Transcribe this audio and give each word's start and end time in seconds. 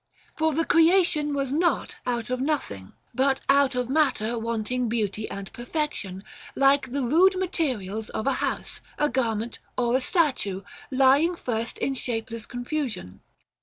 For 0.35 0.51
the 0.55 0.65
creation 0.65 1.31
was 1.31 1.53
not 1.53 1.97
out 2.07 2.31
of 2.31 2.41
nothing, 2.41 2.93
but 3.13 3.39
out 3.47 3.75
of 3.75 3.87
matter 3.87 4.35
wanting 4.35 4.89
beauty 4.89 5.29
and 5.29 5.53
perfection, 5.53 6.23
like 6.55 6.89
the 6.89 7.03
rude 7.03 7.37
materials 7.37 8.09
of 8.09 8.25
a 8.25 8.33
house, 8.41 8.81
a 8.97 9.09
garment, 9.09 9.59
or 9.77 9.95
a 9.95 10.01
statue, 10.01 10.63
lying 10.89 11.35
first 11.35 11.77
in 11.77 11.93
shapeless 11.93 12.47
confusion. 12.47 13.21